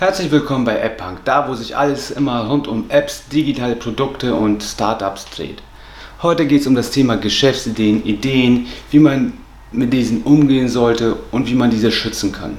[0.00, 4.62] Herzlich willkommen bei AppPunk, da wo sich alles immer rund um Apps, digitale Produkte und
[4.62, 5.62] Startups dreht.
[6.22, 9.34] Heute geht es um das Thema Geschäftsideen, Ideen, wie man
[9.72, 12.56] mit diesen umgehen sollte und wie man diese schützen kann.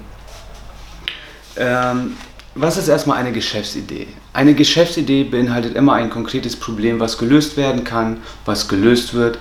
[1.58, 2.16] Ähm,
[2.54, 4.06] was ist erstmal eine Geschäftsidee?
[4.34, 9.40] Eine Geschäftsidee beinhaltet immer ein konkretes Problem, was gelöst werden kann, was gelöst wird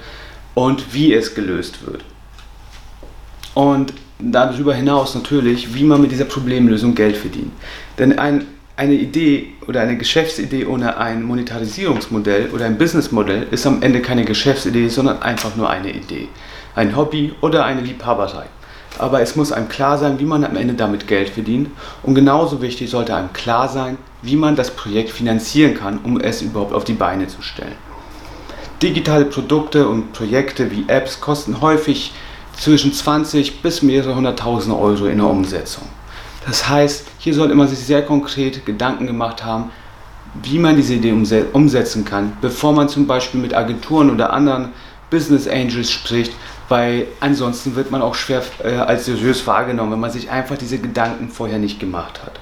[0.55, 2.03] und wie es gelöst wird.
[3.53, 3.93] Und
[4.23, 7.53] darüber hinaus natürlich, wie man mit dieser Problemlösung Geld verdient.
[7.99, 8.47] Denn ein,
[8.77, 14.25] eine Idee oder eine Geschäftsidee ohne ein Monetarisierungsmodell oder ein Businessmodell ist am Ende keine
[14.25, 16.29] Geschäftsidee, sondern einfach nur eine Idee.
[16.75, 18.47] Ein Hobby oder eine Liebhaberei.
[18.99, 21.69] Aber es muss einem klar sein, wie man am Ende damit Geld verdient.
[22.03, 26.43] Und genauso wichtig sollte einem klar sein, wie man das Projekt finanzieren kann, um es
[26.43, 27.77] überhaupt auf die Beine zu stellen.
[28.83, 32.13] Digitale Produkte und Projekte wie Apps kosten häufig
[32.61, 35.85] zwischen 20 bis mehrere hunderttausend Euro in der Umsetzung.
[36.47, 39.71] Das heißt, hier sollte man sich sehr konkret Gedanken gemacht haben,
[40.43, 41.15] wie man diese Idee
[41.53, 44.69] umsetzen kann, bevor man zum Beispiel mit Agenturen oder anderen
[45.09, 46.33] Business Angels spricht,
[46.69, 50.79] weil ansonsten wird man auch schwer äh, als seriös wahrgenommen, wenn man sich einfach diese
[50.79, 52.39] Gedanken vorher nicht gemacht hat.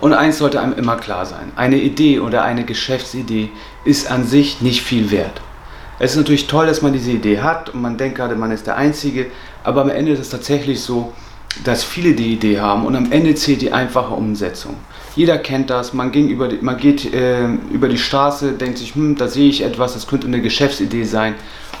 [0.00, 3.50] Und eins sollte einem immer klar sein, eine Idee oder eine Geschäftsidee
[3.84, 5.40] ist an sich nicht viel wert.
[6.02, 8.66] Es ist natürlich toll, dass man diese Idee hat und man denkt gerade, man ist
[8.66, 9.26] der Einzige,
[9.62, 11.12] aber am Ende ist es tatsächlich so,
[11.62, 14.76] dass viele die Idee haben und am Ende zählt die einfache Umsetzung.
[15.14, 18.94] Jeder kennt das, man, ging über die, man geht äh, über die Straße, denkt sich,
[18.94, 21.34] hm, da sehe ich etwas, das könnte eine Geschäftsidee sein.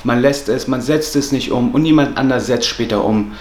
[0.04, 3.32] Man lässt es, man setzt es nicht um und niemand anders setzt später um.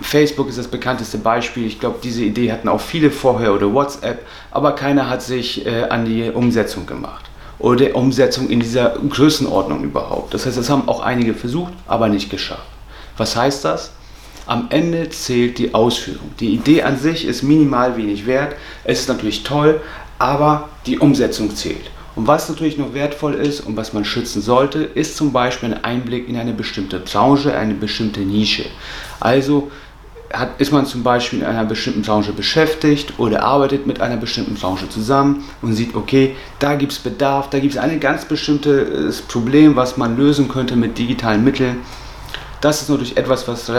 [0.00, 1.64] Facebook ist das bekannteste Beispiel.
[1.64, 5.84] Ich glaube, diese Idee hatten auch viele vorher oder WhatsApp, aber keiner hat sich äh,
[5.84, 7.28] an die Umsetzung gemacht
[7.58, 10.34] oder der Umsetzung in dieser Größenordnung überhaupt.
[10.34, 12.66] Das heißt, das haben auch einige versucht, aber nicht geschafft.
[13.16, 13.92] Was heißt das?
[14.46, 16.30] Am Ende zählt die Ausführung.
[16.40, 18.54] Die Idee an sich ist minimal wenig wert.
[18.84, 19.80] Es ist natürlich toll,
[20.18, 21.90] aber die Umsetzung zählt.
[22.16, 25.84] Und was natürlich noch wertvoll ist und was man schützen sollte, ist zum Beispiel ein
[25.84, 28.64] Einblick in eine bestimmte Branche, eine bestimmte Nische.
[29.20, 29.70] Also
[30.32, 34.54] hat, ist man zum Beispiel in einer bestimmten Branche beschäftigt oder arbeitet mit einer bestimmten
[34.54, 39.22] Branche zusammen und sieht, okay, da gibt es Bedarf, da gibt es ein ganz bestimmtes
[39.22, 41.78] Problem, was man lösen könnte mit digitalen Mitteln.
[42.60, 43.72] Das ist natürlich etwas, was,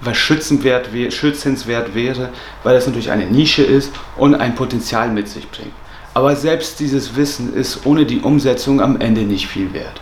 [0.00, 2.30] was schützenswert, schützenswert wäre,
[2.62, 5.72] weil das natürlich eine Nische ist und ein Potenzial mit sich bringt.
[6.14, 10.00] Aber selbst dieses Wissen ist ohne die Umsetzung am Ende nicht viel wert.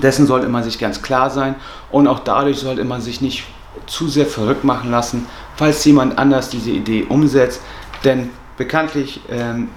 [0.00, 1.54] Dessen sollte man sich ganz klar sein
[1.90, 3.44] und auch dadurch sollte man sich nicht
[3.86, 7.60] zu sehr verrückt machen lassen, falls jemand anders diese Idee umsetzt.
[8.04, 9.68] Denn bekanntlich ähm,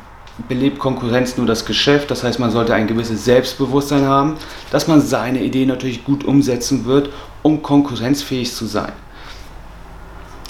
[0.48, 2.12] belebt Konkurrenz nur das Geschäft.
[2.12, 4.36] Das heißt, man sollte ein gewisses Selbstbewusstsein haben,
[4.72, 7.10] dass man seine Idee natürlich gut umsetzen wird,
[7.42, 8.92] um konkurrenzfähig zu sein.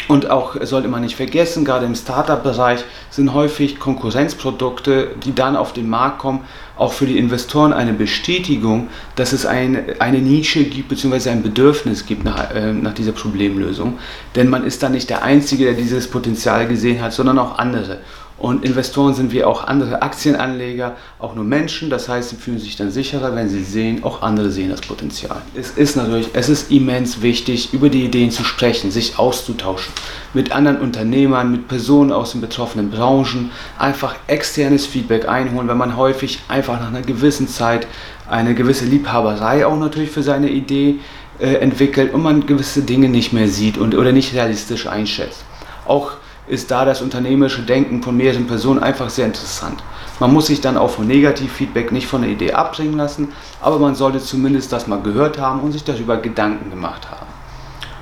[0.07, 5.73] Und auch sollte man nicht vergessen, gerade im Startup-Bereich sind häufig Konkurrenzprodukte, die dann auf
[5.73, 6.41] den Markt kommen,
[6.77, 11.29] auch für die Investoren eine Bestätigung, dass es ein, eine Nische gibt bzw.
[11.29, 13.97] ein Bedürfnis gibt nach, äh, nach dieser Problemlösung.
[14.35, 17.99] Denn man ist dann nicht der Einzige, der dieses Potenzial gesehen hat, sondern auch andere.
[18.38, 21.90] Und Investoren sind wie auch andere Aktienanleger auch nur Menschen.
[21.90, 25.41] Das heißt, sie fühlen sich dann sicherer, wenn sie sehen, auch andere sehen das Potenzial.
[25.56, 29.94] Es ist natürlich, es ist immens wichtig, über die Ideen zu sprechen, sich auszutauschen
[30.34, 35.96] mit anderen Unternehmern, mit Personen aus den betroffenen Branchen, einfach externes Feedback einholen, wenn man
[35.96, 37.88] häufig einfach nach einer gewissen Zeit
[38.29, 41.00] eine gewisse Liebhaberei auch natürlich für seine Idee
[41.40, 45.46] äh, entwickelt und man gewisse Dinge nicht mehr sieht und oder nicht realistisch einschätzt.
[45.85, 46.13] Auch
[46.47, 49.83] ist da das unternehmerische Denken von mehreren Personen einfach sehr interessant.
[50.19, 53.95] Man muss sich dann auch von Negativfeedback nicht von der Idee abbringen lassen, aber man
[53.95, 57.28] sollte zumindest das mal gehört haben und sich darüber Gedanken gemacht haben.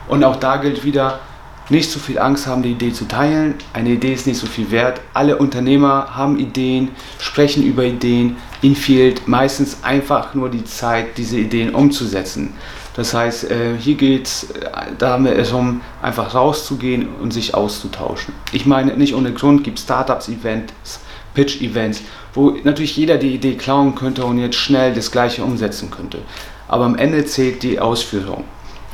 [0.08, 1.20] Und auch da gilt wieder,
[1.70, 3.56] nicht zu viel Angst haben, die Idee zu teilen.
[3.74, 5.02] Eine Idee ist nicht so viel wert.
[5.14, 8.38] Alle Unternehmer haben Ideen, sprechen über Ideen.
[8.62, 12.54] Ihnen fehlt meistens einfach nur die Zeit, diese Ideen umzusetzen.
[12.96, 18.34] Das heißt, äh, hier geht es äh, darum, einfach rauszugehen und sich auszutauschen.
[18.52, 21.00] Ich meine, nicht ohne Grund gibt es Startups-Events,
[21.34, 22.02] Pitch-Events,
[22.34, 26.20] wo natürlich jeder die Idee klauen könnte und jetzt schnell das Gleiche umsetzen könnte.
[26.68, 28.44] Aber am Ende zählt die Ausführung.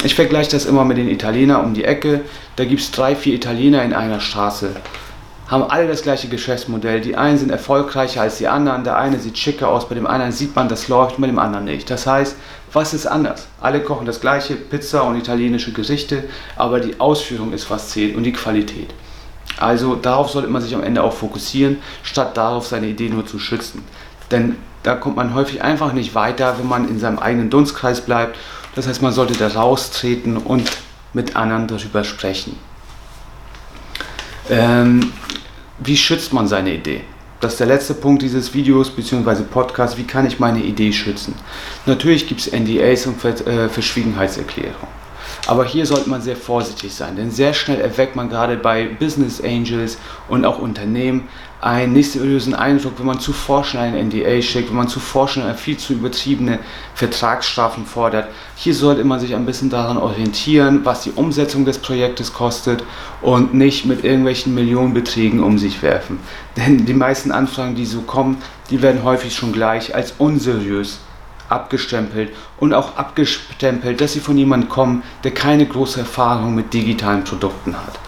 [0.04, 2.22] Ich vergleiche das immer mit den Italienern um die Ecke.
[2.56, 4.72] Da gibt es drei, vier Italiener in einer Straße
[5.50, 7.02] haben alle das gleiche Geschäftsmodell.
[7.02, 10.32] Die einen sind erfolgreicher als die anderen, der eine sieht schicker aus, bei dem anderen
[10.32, 11.90] sieht man, das läuft, bei dem anderen nicht.
[11.90, 12.36] Das heißt,
[12.72, 13.48] was ist anders?
[13.60, 16.26] Alle kochen das gleiche, Pizza und italienische Gerichte,
[16.56, 18.94] aber die Ausführung ist, was zählt und die Qualität.
[19.60, 23.40] Also darauf sollte man sich am Ende auch fokussieren, statt darauf seine Idee nur zu
[23.40, 23.84] schützen.
[24.30, 28.38] Denn da kommt man häufig einfach nicht weiter, wenn man in seinem eigenen Dunstkreis bleibt.
[28.76, 30.70] Das heißt, man sollte da raustreten und
[31.14, 32.58] mit anderen darüber sprechen.
[34.50, 35.12] Ähm,
[35.80, 37.02] wie schützt man seine Idee?
[37.40, 39.44] Das ist der letzte Punkt dieses Videos bzw.
[39.44, 39.98] Podcasts.
[39.98, 41.36] Wie kann ich meine Idee schützen?
[41.86, 44.99] Natürlich gibt es NDAs und äh, Verschwiegenheitserklärungen.
[45.48, 49.42] Aber hier sollte man sehr vorsichtig sein, denn sehr schnell erweckt man gerade bei Business
[49.42, 49.98] Angels
[50.28, 51.28] und auch Unternehmen
[51.62, 55.44] einen nicht seriösen Eindruck, wenn man zu forschen einen NDA schickt, wenn man zu forschen
[55.56, 56.60] viel zu übertriebene
[56.94, 58.30] Vertragsstrafen fordert.
[58.56, 62.84] Hier sollte man sich ein bisschen daran orientieren, was die Umsetzung des Projektes kostet
[63.22, 66.20] und nicht mit irgendwelchen Millionenbeträgen um sich werfen.
[66.56, 68.38] Denn die meisten Anfragen, die so kommen,
[68.70, 71.00] die werden häufig schon gleich als unseriös
[71.50, 77.24] abgestempelt und auch abgestempelt, dass sie von jemandem kommen, der keine große Erfahrung mit digitalen
[77.24, 78.00] Produkten hat.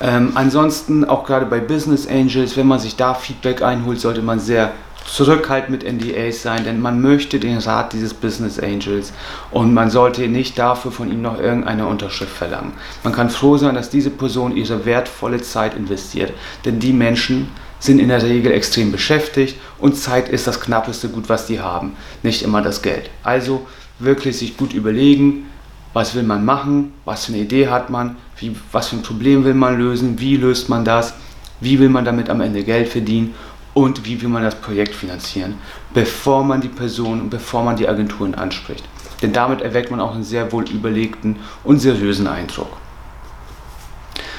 [0.00, 4.38] Ähm, ansonsten auch gerade bei Business Angels, wenn man sich da Feedback einholt, sollte man
[4.38, 4.72] sehr
[5.08, 9.12] zurückhaltend mit NDAs sein, denn man möchte den Rat dieses Business Angels
[9.50, 12.72] und man sollte nicht dafür von ihm noch irgendeine Unterschrift verlangen.
[13.02, 16.32] Man kann froh sein, dass diese Person ihre wertvolle Zeit investiert,
[16.64, 17.48] denn die Menschen
[17.80, 21.96] sind in der Regel extrem beschäftigt und Zeit ist das knappeste Gut, was die haben,
[22.22, 23.10] nicht immer das Geld.
[23.22, 23.66] Also
[23.98, 25.46] wirklich sich gut überlegen,
[25.92, 29.44] was will man machen, was für eine Idee hat man, wie, was für ein Problem
[29.44, 31.14] will man lösen, wie löst man das,
[31.60, 33.34] wie will man damit am Ende Geld verdienen
[33.74, 35.54] und wie will man das Projekt finanzieren,
[35.94, 38.84] bevor man die Person und bevor man die Agenturen anspricht.
[39.22, 42.76] Denn damit erweckt man auch einen sehr wohl überlegten und seriösen Eindruck.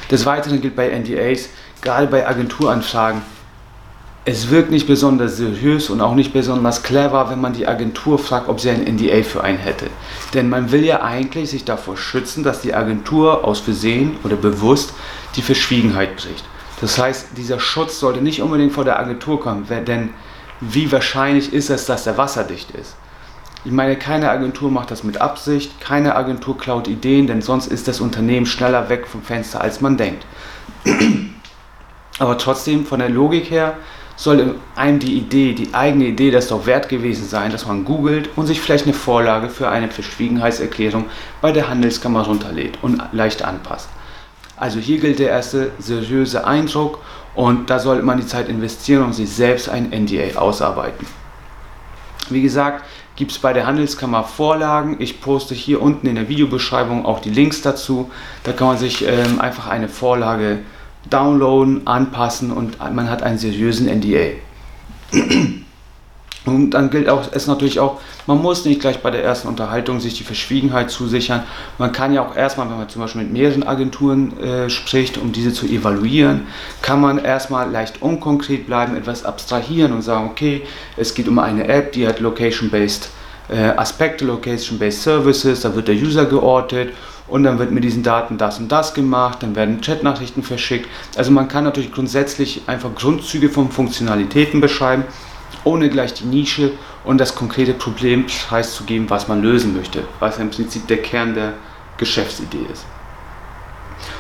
[0.09, 1.50] Des Weiteren gilt bei NDAs,
[1.81, 3.21] gerade bei Agenturanfragen,
[4.25, 8.47] es wirkt nicht besonders seriös und auch nicht besonders clever, wenn man die Agentur fragt,
[8.47, 9.88] ob sie ein NDA für einen hätte.
[10.33, 14.94] Denn man will ja eigentlich sich davor schützen, dass die Agentur aus Versehen oder bewusst
[15.35, 16.44] die Verschwiegenheit bricht.
[16.81, 20.09] Das heißt, dieser Schutz sollte nicht unbedingt vor der Agentur kommen, denn
[20.59, 22.95] wie wahrscheinlich ist es, dass der wasserdicht ist?
[23.65, 27.89] Ich meine, keine Agentur macht das mit Absicht, keine Agentur klaut Ideen, denn sonst ist
[27.89, 30.25] das Unternehmen schneller weg vom Fenster, als man denkt.
[32.19, 33.75] Aber trotzdem, von der Logik her,
[34.15, 38.29] soll einem die Idee, die eigene Idee, das doch wert gewesen sein, dass man googelt
[38.35, 41.06] und sich vielleicht eine Vorlage für eine Verschwiegenheitserklärung
[41.41, 43.89] bei der Handelskammer runterlädt und leicht anpasst.
[44.57, 47.00] Also hier gilt der erste seriöse Eindruck
[47.33, 51.07] und da sollte man die Zeit investieren und sich selbst ein NDA ausarbeiten.
[52.31, 52.83] Wie gesagt,
[53.15, 54.97] gibt es bei der Handelskammer Vorlagen.
[54.99, 58.11] Ich poste hier unten in der Videobeschreibung auch die Links dazu.
[58.43, 60.59] Da kann man sich ähm, einfach eine Vorlage
[61.09, 64.31] downloaden, anpassen und man hat einen seriösen NDA.
[66.45, 70.00] Und dann gilt auch, es natürlich auch, man muss nicht gleich bei der ersten Unterhaltung
[70.00, 71.44] sich die Verschwiegenheit zusichern.
[71.77, 75.33] Man kann ja auch erstmal, wenn man zum Beispiel mit mehreren Agenturen äh, spricht, um
[75.33, 76.47] diese zu evaluieren,
[76.81, 80.63] kann man erstmal leicht unkonkret bleiben, etwas abstrahieren und sagen, okay,
[80.95, 83.09] es geht um eine App, die hat Location-Based
[83.50, 86.94] äh, Aspekte, Location-Based Services, da wird der User geortet
[87.27, 90.88] und dann wird mit diesen Daten das und das gemacht, dann werden Chatnachrichten verschickt.
[91.18, 95.03] Also man kann natürlich grundsätzlich einfach Grundzüge von Funktionalitäten beschreiben,
[95.63, 96.71] ohne gleich die Nische
[97.03, 101.53] und das konkrete Problem preiszugeben, was man lösen möchte, was im Prinzip der Kern der
[101.97, 102.85] Geschäftsidee ist.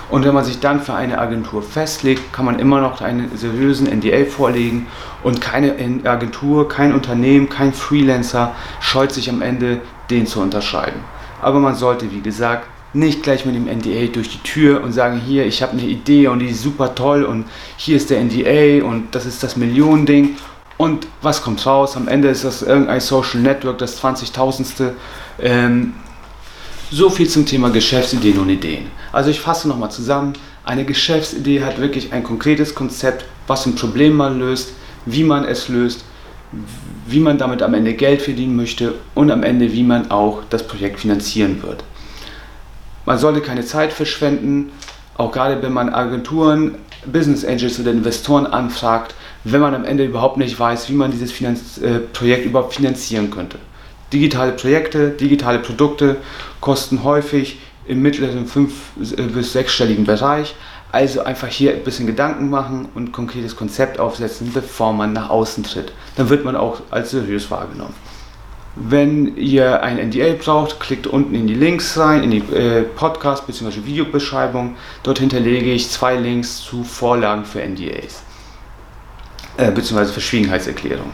[0.09, 3.87] Und wenn man sich dann für eine Agentur festlegt, kann man immer noch einen seriösen
[3.87, 4.87] NDA vorlegen
[5.23, 11.01] und keine Agentur, kein Unternehmen, kein Freelancer scheut sich am Ende, den zu unterscheiden.
[11.41, 15.19] Aber man sollte, wie gesagt, nicht gleich mit dem NDA durch die Tür und sagen,
[15.19, 17.45] hier, ich habe eine Idee und die ist super toll und
[17.77, 20.37] hier ist der NDA und das ist das Millionending.
[20.79, 21.97] Und was kommt raus?
[21.97, 24.91] Am Ende ist das irgendein Social Network, das 20.000ste.
[25.37, 25.93] Ähm,
[26.89, 28.85] so viel zum Thema Geschäftsideen und Ideen.
[29.11, 30.33] Also ich fasse nochmal zusammen.
[30.63, 34.69] Eine Geschäftsidee hat wirklich ein konkretes Konzept, was ein Problem man löst,
[35.05, 36.05] wie man es löst,
[37.05, 40.65] wie man damit am Ende Geld verdienen möchte und am Ende, wie man auch das
[40.65, 41.83] Projekt finanzieren wird.
[43.05, 44.71] Man sollte keine Zeit verschwenden,
[45.17, 50.37] auch gerade wenn man Agenturen, Business Angels oder Investoren anfragt, wenn man am Ende überhaupt
[50.37, 53.57] nicht weiß, wie man dieses Finanz äh, Projekt überhaupt finanzieren könnte.
[54.11, 56.17] Digitale Projekte, digitale Produkte
[56.59, 60.55] kosten häufig im mittleren fünf- äh, bis sechsstelligen Bereich.
[60.91, 65.29] Also einfach hier ein bisschen Gedanken machen und ein konkretes Konzept aufsetzen, bevor man nach
[65.29, 65.93] außen tritt.
[66.15, 67.93] Dann wird man auch als seriös wahrgenommen.
[68.75, 73.45] Wenn ihr ein NDA braucht, klickt unten in die Links rein, in die äh, Podcast-
[73.45, 73.85] bzw.
[73.85, 74.75] Videobeschreibung.
[75.03, 78.23] Dort hinterlege ich zwei Links zu Vorlagen für NDAs
[79.59, 80.05] äh, bzw.
[80.05, 81.13] Verschwiegenheitserklärungen.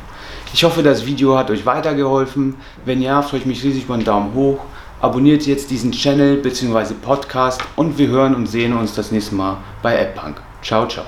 [0.54, 2.56] Ich hoffe, das Video hat euch weitergeholfen.
[2.86, 4.60] Wenn ja, freue ich mich riesig über einen Daumen hoch.
[5.02, 6.94] Abonniert jetzt diesen Channel bzw.
[6.94, 10.42] Podcast und wir hören und sehen uns das nächste Mal bei AppPunk.
[10.62, 11.06] Ciao, ciao.